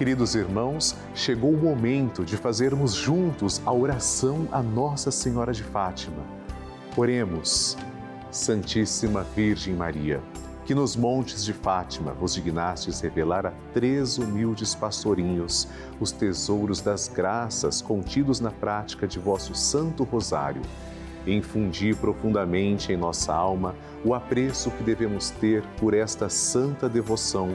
Queridos 0.00 0.34
irmãos, 0.34 0.96
chegou 1.14 1.52
o 1.52 1.62
momento 1.62 2.24
de 2.24 2.34
fazermos 2.34 2.94
juntos 2.94 3.60
a 3.66 3.70
oração 3.70 4.48
a 4.50 4.62
Nossa 4.62 5.10
Senhora 5.10 5.52
de 5.52 5.62
Fátima. 5.62 6.24
Oremos, 6.96 7.76
Santíssima 8.30 9.22
Virgem 9.36 9.74
Maria, 9.74 10.22
que 10.64 10.74
nos 10.74 10.96
montes 10.96 11.44
de 11.44 11.52
Fátima 11.52 12.14
vos 12.14 12.32
dignastes 12.32 13.02
revelar 13.02 13.44
a 13.44 13.52
três 13.74 14.16
humildes 14.16 14.74
pastorinhos 14.74 15.68
os 16.00 16.10
tesouros 16.10 16.80
das 16.80 17.06
graças 17.06 17.82
contidos 17.82 18.40
na 18.40 18.50
prática 18.50 19.06
de 19.06 19.18
vosso 19.18 19.54
Santo 19.54 20.02
Rosário. 20.02 20.62
Infundi 21.26 21.94
profundamente 21.94 22.90
em 22.90 22.96
nossa 22.96 23.34
alma 23.34 23.74
o 24.02 24.14
apreço 24.14 24.70
que 24.70 24.82
devemos 24.82 25.28
ter 25.28 25.62
por 25.78 25.92
esta 25.92 26.30
santa 26.30 26.88
devoção, 26.88 27.54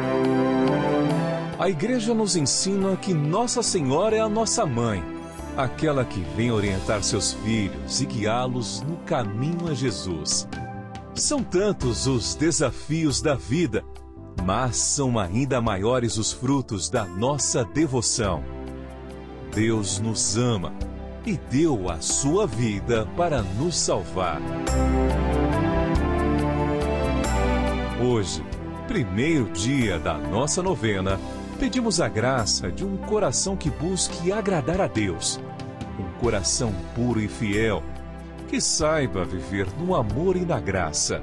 A 1.61 1.69
Igreja 1.69 2.11
nos 2.11 2.35
ensina 2.35 2.97
que 2.97 3.13
Nossa 3.13 3.61
Senhora 3.61 4.15
é 4.15 4.19
a 4.19 4.27
nossa 4.27 4.65
mãe, 4.65 5.03
aquela 5.55 6.03
que 6.03 6.19
vem 6.35 6.51
orientar 6.51 7.03
seus 7.03 7.33
filhos 7.33 8.01
e 8.01 8.05
guiá-los 8.07 8.81
no 8.81 8.97
caminho 9.05 9.69
a 9.69 9.73
Jesus. 9.75 10.47
São 11.13 11.43
tantos 11.43 12.07
os 12.07 12.33
desafios 12.33 13.21
da 13.21 13.35
vida 13.35 13.85
mas 14.43 14.75
são 14.77 15.19
ainda 15.19 15.61
maiores 15.61 16.17
os 16.17 16.31
frutos 16.31 16.89
da 16.89 17.05
nossa 17.05 17.63
devoção. 17.63 18.43
Deus 19.53 19.99
nos 19.99 20.37
ama 20.37 20.73
e 21.25 21.37
deu 21.37 21.89
a 21.89 22.01
sua 22.01 22.47
vida 22.47 23.05
para 23.15 23.41
nos 23.41 23.77
salvar. 23.77 24.41
Hoje, 28.03 28.43
primeiro 28.87 29.45
dia 29.51 29.99
da 29.99 30.17
nossa 30.17 30.63
novena, 30.63 31.19
pedimos 31.61 32.01
a 32.01 32.09
graça 32.09 32.69
de 32.69 32.83
um 32.83 32.97
coração 32.97 33.55
que 33.55 33.69
busque 33.69 34.33
agradar 34.33 34.81
a 34.81 34.87
Deus, 34.87 35.39
um 35.97 36.19
coração 36.19 36.73
puro 36.93 37.21
e 37.21 37.29
fiel, 37.29 37.81
que 38.49 38.59
saiba 38.59 39.23
viver 39.23 39.67
no 39.79 39.95
amor 39.95 40.35
e 40.35 40.43
na 40.43 40.59
graça 40.59 41.21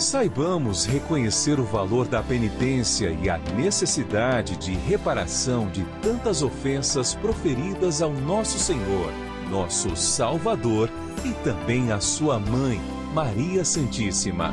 Saibamos 0.00 0.86
reconhecer 0.86 1.60
o 1.60 1.64
valor 1.64 2.08
da 2.08 2.22
penitência 2.22 3.14
e 3.22 3.28
a 3.28 3.36
necessidade 3.54 4.56
de 4.56 4.72
reparação 4.72 5.68
de 5.68 5.84
tantas 6.00 6.42
ofensas 6.42 7.14
proferidas 7.14 8.00
ao 8.00 8.10
nosso 8.10 8.58
Senhor, 8.58 9.12
nosso 9.50 9.94
Salvador 9.94 10.88
e 11.22 11.34
também 11.44 11.92
à 11.92 12.00
sua 12.00 12.38
mãe, 12.38 12.80
Maria 13.12 13.62
Santíssima. 13.62 14.50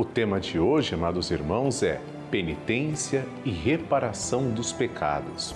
O 0.00 0.04
tema 0.06 0.40
de 0.40 0.58
hoje, 0.58 0.94
amados 0.94 1.30
irmãos, 1.30 1.82
é 1.82 2.00
penitência 2.30 3.26
e 3.44 3.50
reparação 3.50 4.48
dos 4.50 4.72
pecados. 4.72 5.54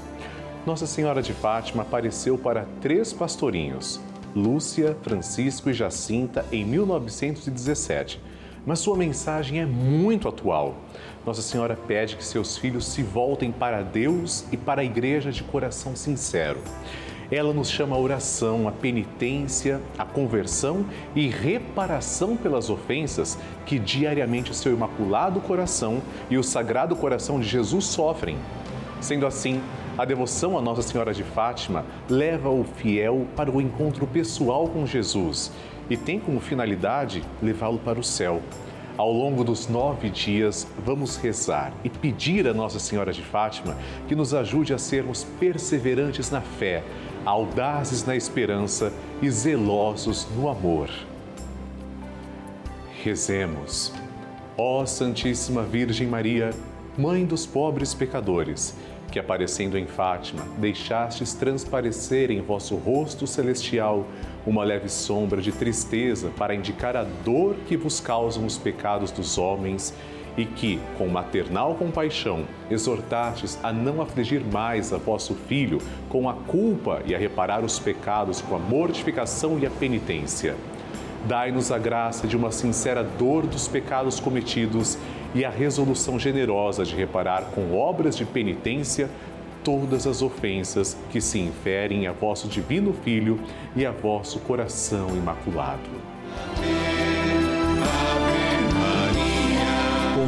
Nossa 0.67 0.87
Senhora 0.87 1.23
de 1.23 1.33
Fátima 1.33 1.83
apareceu 1.83 2.37
para 2.37 2.67
três 2.83 3.11
pastorinhos, 3.11 3.99
Lúcia, 4.37 4.95
Francisco 5.01 5.71
e 5.71 5.73
Jacinta, 5.73 6.45
em 6.53 6.63
1917. 6.63 8.21
Mas 8.67 8.81
sua 8.81 8.99
mensagem 8.99 9.63
é 9.63 9.65
muito 9.65 10.29
atual. 10.29 10.75
Nossa 11.25 11.41
Senhora 11.41 11.75
pede 11.75 12.15
que 12.15 12.23
seus 12.23 12.59
filhos 12.59 12.87
se 12.87 13.03
voltem 13.03 13.51
para 13.51 13.81
Deus 13.81 14.45
e 14.53 14.59
para 14.59 14.83
a 14.83 14.85
igreja 14.85 15.33
de 15.33 15.43
coração 15.43 15.97
sincero. 15.97 16.61
Ela 17.31 17.53
nos 17.53 17.71
chama 17.71 17.97
a 17.97 17.99
oração, 17.99 18.69
a 18.69 18.73
penitência, 18.73 19.81
a 19.99 20.05
conversão 20.05 20.85
e 21.15 21.29
reparação 21.29 22.37
pelas 22.37 22.71
ofensas 22.71 23.39
que 23.67 23.79
diariamente 23.79 24.51
o 24.51 24.55
seu 24.55 24.73
imaculado 24.73 25.41
coração 25.41 26.03
e 26.31 26.37
o 26.37 26.43
sagrado 26.43 26.95
coração 26.95 27.41
de 27.41 27.49
Jesus 27.49 27.87
sofrem. 27.87 28.37
Sendo 29.01 29.27
assim, 29.27 29.61
a 29.97 30.05
devoção 30.05 30.59
a 30.59 30.63
Nossa 30.63 30.83
Senhora 30.83 31.15
de 31.15 31.23
Fátima 31.23 31.85
leva 32.09 32.49
o 32.49 32.65
fiel 32.65 33.27
para 33.37 33.51
o 33.51 33.61
encontro 33.61 34.07
pessoal 34.07 34.67
com 34.67 34.87
Jesus 34.87 35.53
e 35.89 35.97
tem 35.97 36.19
como 36.19 36.41
finalidade 36.41 37.23
levá-lo 37.43 37.79
para 37.79 38.01
o 38.01 38.05
céu. 38.05 38.41
Ao 38.97 39.13
longo 39.13 39.43
dos 39.43 39.69
nove 39.69 40.09
dias, 40.09 40.69
vamos 40.85 41.17
rezar 41.17 41.73
e 41.83 41.91
pedir 41.91 42.47
a 42.47 42.55
Nossa 42.55 42.79
Senhora 42.79 43.13
de 43.13 43.23
Fátima 43.23 43.77
que 44.07 44.15
nos 44.15 44.33
ajude 44.33 44.73
a 44.73 44.79
sermos 44.79 45.25
perseverantes 45.39 46.31
na 46.31 46.41
fé, 46.41 46.85
audazes 47.25 48.05
na 48.05 48.17
esperança 48.17 48.93
e 49.23 49.31
zelosos 49.31 50.27
no 50.37 50.49
amor. 50.49 50.91
Rezemos. 53.03 53.93
Ó 54.57 54.87
Santíssima 54.87 55.63
Virgem 55.63 56.07
Maria, 56.07 56.51
Mãe 56.97 57.27
dos 57.27 57.45
pobres 57.45 57.93
pecadores, 57.93 58.73
que 59.11 59.19
aparecendo 59.19 59.77
em 59.77 59.85
Fátima, 59.85 60.45
deixastes 60.59 61.35
transparecer 61.35 62.31
em 62.31 62.41
vosso 62.41 62.77
rosto 62.77 63.27
celestial 63.27 64.07
uma 64.47 64.63
leve 64.63 64.89
sombra 64.89 65.43
de 65.43 65.51
tristeza 65.51 66.31
para 66.37 66.55
indicar 66.55 66.97
a 66.97 67.03
dor 67.03 67.57
que 67.67 67.77
vos 67.77 67.99
causam 67.99 68.47
os 68.47 68.57
pecados 68.57 69.11
dos 69.11 69.37
homens 69.37 69.93
e 70.37 70.45
que, 70.45 70.81
com 70.99 71.07
maternal 71.09 71.75
compaixão, 71.75 72.45
exortastes 72.71 73.59
a 73.63 73.73
não 73.73 74.01
afligir 74.01 74.43
mais 74.45 74.93
a 74.93 74.99
vosso 74.99 75.35
filho 75.35 75.79
com 76.09 76.29
a 76.29 76.35
culpa 76.35 77.03
e 77.07 77.15
a 77.15 77.19
reparar 77.19 77.65
os 77.65 77.79
pecados 77.79 78.41
com 78.41 78.57
a 78.57 78.59
mortificação 78.59 79.59
e 79.59 79.67
a 79.67 79.71
penitência. 79.71 80.57
Dai-nos 81.27 81.73
a 81.73 81.79
graça 81.79 82.27
de 82.27 82.37
uma 82.37 82.53
sincera 82.53 83.03
dor 83.03 83.47
dos 83.47 83.67
pecados 83.67 84.21
cometidos 84.21 84.99
e 85.35 85.45
a 85.45 85.51
resolução 85.51 86.19
generosa 86.19 86.85
de 86.85 86.95
reparar 86.95 87.45
com 87.55 87.75
obras 87.77 88.17
de 88.17 88.25
penitência 88.25 89.09
todas 89.65 90.07
as 90.07 90.21
ofensas 90.21 90.97
que 91.11 91.21
se 91.21 91.39
inferem 91.39 92.07
a 92.07 92.13
vosso 92.13 92.47
divino 92.47 92.93
Filho 92.93 93.41
e 93.75 93.87
a 93.87 93.91
vosso 93.91 94.39
coração 94.41 95.09
imaculado. 95.17 95.89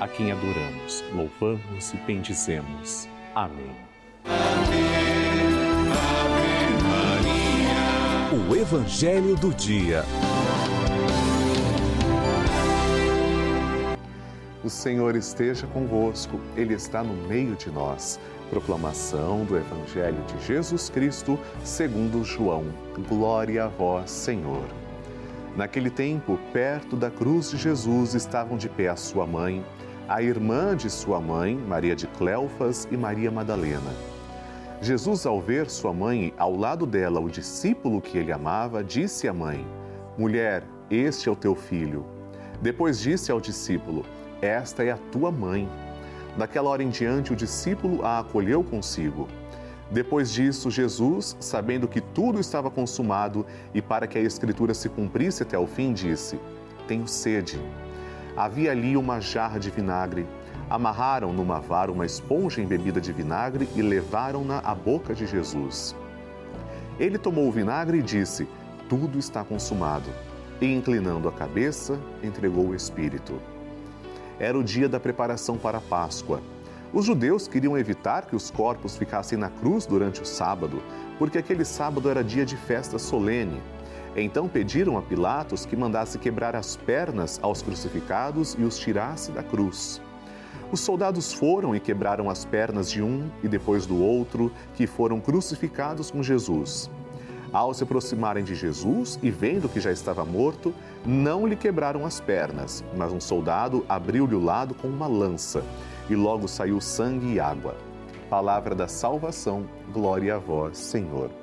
a 0.00 0.08
quem 0.08 0.32
adoramos, 0.32 1.04
louvamos 1.14 1.92
e 1.92 1.96
bendizemos. 1.98 3.06
Amém. 3.34 3.76
Ave, 4.24 4.76
Ave 5.92 6.82
Maria. 6.82 8.48
O 8.48 8.56
Evangelho 8.56 9.36
do 9.36 9.52
Dia. 9.52 10.04
O 14.64 14.70
Senhor 14.70 15.16
esteja 15.16 15.66
convosco, 15.66 16.40
Ele 16.56 16.74
está 16.74 17.02
no 17.02 17.14
meio 17.28 17.54
de 17.54 17.70
nós. 17.70 18.18
Proclamação 18.48 19.44
do 19.44 19.56
Evangelho 19.56 20.22
de 20.24 20.46
Jesus 20.46 20.88
Cristo, 20.88 21.38
segundo 21.62 22.24
João. 22.24 22.64
Glória 23.08 23.64
a 23.64 23.68
vós, 23.68 24.10
Senhor. 24.10 24.64
Naquele 25.56 25.90
tempo, 25.90 26.38
perto 26.52 26.96
da 26.96 27.10
cruz 27.10 27.50
de 27.50 27.58
Jesus, 27.58 28.14
estavam 28.14 28.56
de 28.56 28.68
pé 28.68 28.88
a 28.88 28.96
sua 28.96 29.26
mãe, 29.26 29.64
a 30.10 30.20
irmã 30.20 30.76
de 30.76 30.90
sua 30.90 31.20
mãe, 31.20 31.54
Maria 31.56 31.94
de 31.94 32.08
Cleofas 32.08 32.88
e 32.90 32.96
Maria 32.96 33.30
Madalena. 33.30 33.94
Jesus, 34.82 35.24
ao 35.24 35.40
ver 35.40 35.70
sua 35.70 35.92
mãe 35.92 36.34
ao 36.36 36.56
lado 36.56 36.84
dela, 36.84 37.20
o 37.20 37.30
discípulo 37.30 38.00
que 38.02 38.18
ele 38.18 38.32
amava, 38.32 38.82
disse 38.82 39.28
à 39.28 39.32
mãe: 39.32 39.64
Mulher, 40.18 40.64
este 40.90 41.28
é 41.28 41.32
o 41.32 41.36
teu 41.36 41.54
filho. 41.54 42.04
Depois 42.60 42.98
disse 42.98 43.30
ao 43.30 43.40
discípulo: 43.40 44.04
esta 44.42 44.82
é 44.82 44.90
a 44.90 44.96
tua 45.12 45.30
mãe. 45.30 45.68
Daquela 46.36 46.70
hora 46.70 46.82
em 46.82 46.88
diante, 46.88 47.32
o 47.32 47.36
discípulo 47.36 48.04
a 48.04 48.18
acolheu 48.18 48.64
consigo. 48.64 49.28
Depois 49.92 50.32
disso, 50.32 50.72
Jesus, 50.72 51.36
sabendo 51.38 51.86
que 51.86 52.00
tudo 52.00 52.40
estava 52.40 52.68
consumado 52.68 53.46
e 53.72 53.80
para 53.80 54.08
que 54.08 54.18
a 54.18 54.22
Escritura 54.22 54.74
se 54.74 54.88
cumprisse 54.88 55.44
até 55.44 55.56
o 55.56 55.68
fim, 55.68 55.92
disse: 55.92 56.36
Tenho 56.88 57.06
sede. 57.06 57.60
Havia 58.36 58.70
ali 58.70 58.96
uma 58.96 59.20
jarra 59.20 59.58
de 59.58 59.70
vinagre. 59.70 60.26
Amarraram 60.68 61.32
numa 61.32 61.60
vara 61.60 61.90
uma 61.90 62.06
esponja 62.06 62.60
embebida 62.60 63.00
de 63.00 63.12
vinagre 63.12 63.68
e 63.74 63.82
levaram-na 63.82 64.58
à 64.58 64.74
boca 64.74 65.14
de 65.14 65.26
Jesus. 65.26 65.96
Ele 66.98 67.18
tomou 67.18 67.48
o 67.48 67.52
vinagre 67.52 67.98
e 67.98 68.02
disse: 68.02 68.48
Tudo 68.88 69.18
está 69.18 69.42
consumado. 69.42 70.10
E, 70.60 70.66
inclinando 70.66 71.28
a 71.28 71.32
cabeça, 71.32 71.98
entregou 72.22 72.68
o 72.68 72.74
Espírito 72.74 73.40
era 74.40 74.58
o 74.58 74.64
dia 74.64 74.88
da 74.88 74.98
preparação 74.98 75.58
para 75.58 75.78
a 75.78 75.82
Páscoa. 75.82 76.40
Os 76.92 77.04
judeus 77.04 77.46
queriam 77.46 77.78
evitar 77.78 78.26
que 78.26 78.34
os 78.34 78.50
corpos 78.50 78.96
ficassem 78.96 79.38
na 79.38 79.50
cruz 79.50 79.84
durante 79.86 80.22
o 80.22 80.24
sábado, 80.24 80.82
porque 81.18 81.38
aquele 81.38 81.64
sábado 81.64 82.08
era 82.08 82.24
dia 82.24 82.44
de 82.44 82.56
festa 82.56 82.98
solene. 82.98 83.60
Então 84.16 84.48
pediram 84.48 84.98
a 84.98 85.02
Pilatos 85.02 85.64
que 85.64 85.76
mandasse 85.76 86.18
quebrar 86.18 86.56
as 86.56 86.76
pernas 86.76 87.38
aos 87.42 87.62
crucificados 87.62 88.56
e 88.58 88.62
os 88.62 88.78
tirasse 88.78 89.30
da 89.30 89.42
cruz. 89.42 90.00
Os 90.72 90.80
soldados 90.80 91.32
foram 91.32 91.74
e 91.74 91.80
quebraram 91.80 92.30
as 92.30 92.44
pernas 92.44 92.90
de 92.90 93.02
um 93.02 93.28
e 93.42 93.48
depois 93.48 93.86
do 93.86 94.00
outro, 94.00 94.52
que 94.74 94.86
foram 94.86 95.20
crucificados 95.20 96.10
com 96.10 96.22
Jesus. 96.22 96.90
Ao 97.52 97.74
se 97.74 97.82
aproximarem 97.82 98.44
de 98.44 98.54
Jesus 98.54 99.18
e 99.20 99.30
vendo 99.30 99.68
que 99.68 99.80
já 99.80 99.90
estava 99.90 100.24
morto, 100.24 100.72
não 101.04 101.44
lhe 101.46 101.56
quebraram 101.56 102.06
as 102.06 102.20
pernas, 102.20 102.84
mas 102.96 103.12
um 103.12 103.20
soldado 103.20 103.84
abriu-lhe 103.88 104.36
o 104.36 104.44
lado 104.44 104.72
com 104.72 104.86
uma 104.86 105.08
lança, 105.08 105.64
e 106.08 106.14
logo 106.14 106.46
saiu 106.46 106.80
sangue 106.80 107.34
e 107.34 107.40
água. 107.40 107.74
Palavra 108.28 108.72
da 108.72 108.86
salvação, 108.86 109.64
glória 109.92 110.36
a 110.36 110.38
vós, 110.38 110.78
Senhor. 110.78 111.39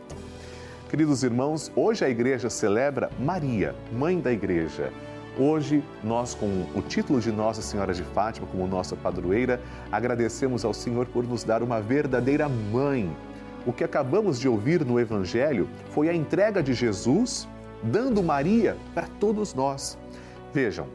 Queridos 0.90 1.24
irmãos, 1.24 1.72
hoje 1.76 2.06
a 2.06 2.10
igreja 2.10 2.50
celebra 2.50 3.10
Maria, 3.20 3.76
mãe 3.92 4.20
da 4.20 4.32
igreja. 4.32 4.92
Hoje, 5.38 5.84
nós, 6.04 6.34
com 6.34 6.66
o 6.74 6.82
título 6.82 7.20
de 7.20 7.32
Nossa 7.32 7.62
Senhora 7.62 7.94
de 7.94 8.04
Fátima 8.04 8.48
como 8.48 8.66
nossa 8.68 8.96
padroeira, 8.96 9.62
agradecemos 9.92 10.66
ao 10.66 10.74
Senhor 10.74 11.06
por 11.06 11.24
nos 11.26 11.44
dar 11.44 11.62
uma 11.62 11.82
verdadeira 11.82 12.48
mãe 12.50 13.14
o 13.68 13.74
que 13.74 13.84
acabamos 13.84 14.40
de 14.40 14.48
ouvir 14.48 14.86
no 14.86 14.98
Evangelho 14.98 15.68
foi 15.90 16.08
a 16.08 16.16
entrega 16.16 16.64
de 16.64 16.74
Jesus 16.74 17.46
dando 17.84 18.24
Maria 18.24 18.78
para 18.96 19.08
todos 19.20 19.54
nós. 19.54 19.98
Vejam, 20.54 20.88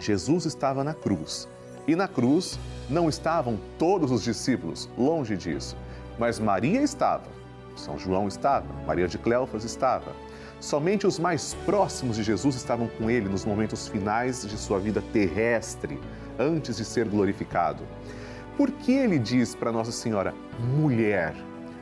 Jesus 0.00 0.46
estava 0.46 0.82
na 0.82 0.94
cruz 0.94 1.46
e 1.86 1.94
na 1.94 2.08
cruz 2.08 2.58
não 2.88 3.10
estavam 3.10 3.58
todos 3.78 4.10
os 4.10 4.22
discípulos, 4.22 4.88
longe 4.96 5.36
disso, 5.36 5.76
mas 6.18 6.40
Maria 6.40 6.80
estava, 6.80 7.26
São 7.78 7.98
João 7.98 8.28
estava, 8.28 8.66
Maria 8.86 9.08
de 9.08 9.18
Cleofas 9.18 9.64
estava. 9.64 10.12
Somente 10.60 11.06
os 11.06 11.18
mais 11.18 11.54
próximos 11.64 12.16
de 12.16 12.22
Jesus 12.22 12.56
estavam 12.56 12.88
com 12.88 13.08
ele 13.08 13.28
nos 13.28 13.44
momentos 13.44 13.86
finais 13.86 14.46
de 14.46 14.56
sua 14.56 14.78
vida 14.80 15.02
terrestre, 15.12 16.00
antes 16.38 16.76
de 16.76 16.84
ser 16.84 17.08
glorificado. 17.08 17.84
Por 18.56 18.70
que 18.72 18.92
ele 18.92 19.18
diz 19.18 19.54
para 19.54 19.70
Nossa 19.70 19.92
Senhora, 19.92 20.34
mulher? 20.76 21.34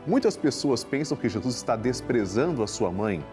Muitas 0.06 0.36
pessoas 0.36 0.84
pensam 0.84 1.16
que 1.16 1.28
Jesus 1.28 1.56
está 1.56 1.74
desprezando 1.74 2.62
a 2.62 2.66
sua 2.66 2.92
mãe. 2.92 3.24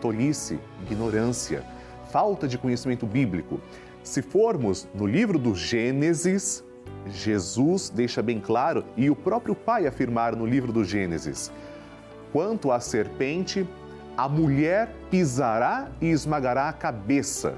Tolice, 0.00 0.60
ignorância, 0.82 1.64
falta 2.10 2.46
de 2.46 2.58
conhecimento 2.58 3.06
bíblico. 3.06 3.58
Se 4.02 4.20
formos 4.20 4.86
no 4.94 5.06
livro 5.06 5.38
do 5.38 5.54
Gênesis, 5.54 6.62
Jesus 7.06 7.88
deixa 7.88 8.22
bem 8.22 8.38
claro 8.38 8.84
e 8.96 9.08
o 9.08 9.16
próprio 9.16 9.54
Pai 9.54 9.86
afirmar 9.86 10.36
no 10.36 10.46
livro 10.46 10.72
do 10.72 10.84
Gênesis: 10.84 11.50
quanto 12.32 12.72
à 12.72 12.80
serpente, 12.80 13.66
a 14.16 14.28
mulher 14.28 14.90
pisará 15.10 15.88
e 16.00 16.10
esmagará 16.10 16.68
a 16.68 16.72
cabeça. 16.72 17.54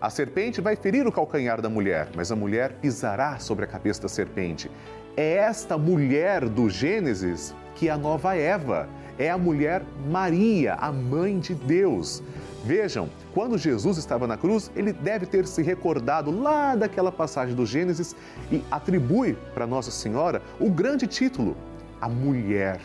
A 0.00 0.10
serpente 0.10 0.60
vai 0.60 0.74
ferir 0.74 1.06
o 1.06 1.12
calcanhar 1.12 1.60
da 1.60 1.68
mulher, 1.68 2.08
mas 2.14 2.32
a 2.32 2.36
mulher 2.36 2.72
pisará 2.80 3.38
sobre 3.38 3.64
a 3.64 3.68
cabeça 3.68 4.02
da 4.02 4.08
serpente. 4.08 4.70
É 5.16 5.34
esta 5.34 5.78
mulher 5.78 6.48
do 6.48 6.68
Gênesis 6.68 7.54
que 7.74 7.88
é 7.88 7.90
a 7.90 7.98
nova 7.98 8.36
Eva, 8.36 8.88
é 9.18 9.30
a 9.30 9.38
mulher 9.38 9.82
Maria, 10.08 10.74
a 10.74 10.92
mãe 10.92 11.38
de 11.38 11.54
Deus. 11.54 12.22
Vejam, 12.64 13.08
quando 13.34 13.58
Jesus 13.58 13.98
estava 13.98 14.26
na 14.26 14.36
cruz, 14.36 14.70
ele 14.76 14.92
deve 14.92 15.26
ter 15.26 15.46
se 15.46 15.62
recordado 15.62 16.30
lá 16.30 16.76
daquela 16.76 17.10
passagem 17.10 17.54
do 17.54 17.66
Gênesis 17.66 18.14
e 18.50 18.62
atribui 18.70 19.36
para 19.52 19.66
Nossa 19.66 19.90
Senhora 19.90 20.40
o 20.60 20.70
grande 20.70 21.06
título, 21.06 21.56
a 22.00 22.08
mulher. 22.08 22.80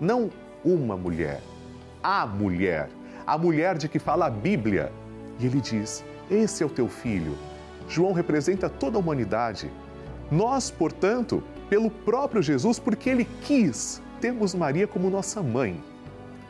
Não 0.00 0.30
uma 0.64 0.96
mulher, 0.96 1.40
a 2.02 2.26
mulher, 2.26 2.88
a 3.26 3.36
mulher 3.36 3.76
de 3.76 3.88
que 3.88 3.98
fala 3.98 4.26
a 4.26 4.30
Bíblia. 4.30 4.92
E 5.38 5.46
ele 5.46 5.60
diz: 5.60 6.04
Esse 6.30 6.62
é 6.62 6.66
o 6.66 6.70
teu 6.70 6.88
filho. 6.88 7.36
João 7.88 8.12
representa 8.12 8.68
toda 8.68 8.96
a 8.96 9.00
humanidade. 9.00 9.70
Nós, 10.30 10.70
portanto, 10.70 11.42
pelo 11.68 11.90
próprio 11.90 12.42
Jesus, 12.42 12.78
porque 12.78 13.10
ele 13.10 13.26
quis 13.42 14.00
temos 14.22 14.54
Maria 14.54 14.86
como 14.86 15.10
nossa 15.10 15.42
mãe. 15.42 15.82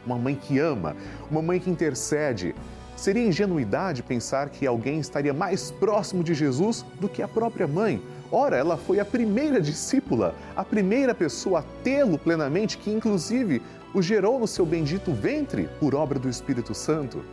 Uma 0.04 0.18
mãe 0.18 0.34
que 0.34 0.58
ama, 0.58 0.94
uma 1.30 1.40
mãe 1.40 1.58
que 1.58 1.70
intercede. 1.70 2.54
Seria 2.94 3.26
ingenuidade 3.26 4.02
pensar 4.02 4.50
que 4.50 4.66
alguém 4.66 5.00
estaria 5.00 5.32
mais 5.32 5.70
próximo 5.70 6.22
de 6.22 6.34
Jesus 6.34 6.84
do 7.00 7.08
que 7.08 7.22
a 7.22 7.28
própria 7.28 7.66
mãe. 7.66 8.02
Ora, 8.30 8.58
ela 8.58 8.76
foi 8.76 9.00
a 9.00 9.06
primeira 9.06 9.58
discípula, 9.58 10.34
a 10.54 10.62
primeira 10.62 11.14
pessoa 11.14 11.60
a 11.60 11.64
tê-lo 11.82 12.18
plenamente, 12.18 12.76
que 12.76 12.90
inclusive 12.90 13.62
o 13.94 14.02
gerou 14.02 14.38
no 14.38 14.46
seu 14.46 14.64
bendito 14.64 15.12
ventre 15.12 15.68
por 15.78 15.94
obra 15.94 16.18
do 16.18 16.28
Espírito 16.28 16.74
Santo. 16.74 17.24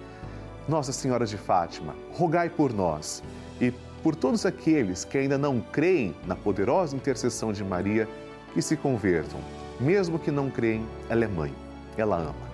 Nossa 0.67 0.91
Senhora 0.91 1.25
de 1.25 1.37
Fátima, 1.37 1.95
rogai 2.11 2.49
por 2.49 2.73
nós 2.73 3.23
e 3.59 3.71
por 4.03 4.15
todos 4.15 4.45
aqueles 4.45 5.03
que 5.03 5.17
ainda 5.17 5.37
não 5.37 5.59
creem 5.59 6.15
na 6.25 6.35
poderosa 6.35 6.95
intercessão 6.95 7.51
de 7.51 7.63
Maria, 7.63 8.07
que 8.53 8.61
se 8.61 8.77
convertam 8.77 9.39
mesmo 9.79 10.19
que 10.19 10.29
não 10.29 10.49
creem, 10.49 10.85
ela 11.09 11.23
é 11.23 11.27
mãe, 11.27 11.53
ela 11.97 12.17
ama. 12.17 12.49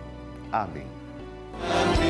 Amém. 0.52 0.86
Ave, 1.64 2.04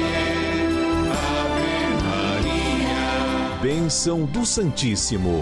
Ave 1.16 1.94
Maria. 2.04 3.62
Bênção 3.62 4.26
do 4.26 4.46
Santíssimo. 4.46 5.42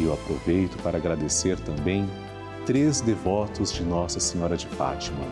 E 0.00 0.04
eu 0.04 0.14
aproveito 0.14 0.82
para 0.82 0.96
agradecer 0.96 1.60
também 1.60 2.08
três 2.64 3.02
devotos 3.02 3.70
de 3.70 3.82
Nossa 3.82 4.18
Senhora 4.18 4.56
de 4.56 4.66
Fátima. 4.66 5.26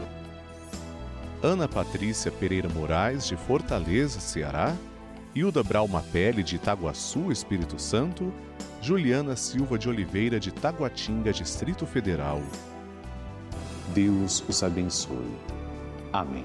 Ana 1.42 1.66
Patrícia 1.66 2.30
Pereira 2.30 2.68
Moraes, 2.68 3.26
de 3.26 3.34
Fortaleza, 3.34 4.20
Ceará, 4.20 4.76
Hilda 5.34 5.62
Braumapelli, 5.62 6.42
de 6.42 6.56
Itaguaçu, 6.56 7.32
Espírito 7.32 7.80
Santo, 7.80 8.30
Juliana 8.82 9.36
Silva 9.36 9.78
de 9.78 9.88
Oliveira, 9.88 10.38
de 10.38 10.52
Taguatinga, 10.52 11.32
Distrito 11.32 11.86
Federal. 11.86 12.42
Deus 13.94 14.44
os 14.46 14.62
abençoe. 14.62 15.32
Amém. 16.12 16.44